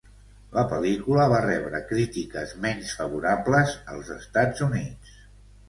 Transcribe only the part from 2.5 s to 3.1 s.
menys